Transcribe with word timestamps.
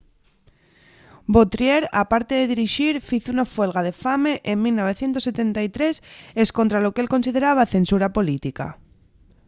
vautier 1.35 1.81
aparte 2.03 2.33
de 2.39 2.51
dirixir 2.53 2.93
fizo 3.09 3.29
una 3.35 3.45
fuelga 3.53 3.81
de 3.87 3.93
fame 4.03 4.33
en 4.51 4.57
1973 4.61 6.01
escontra 6.45 6.83
lo 6.83 6.91
qu'él 6.93 7.11
consideraba 7.15 7.71
censura 7.75 8.07
política 8.17 8.67